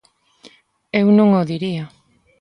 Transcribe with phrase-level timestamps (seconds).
[0.99, 1.85] Eu non o diría.